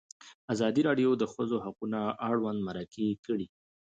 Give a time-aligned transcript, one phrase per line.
[0.53, 1.99] ازادي راډیو د د ښځو حقونه
[2.31, 3.47] اړوند مرکې کړي.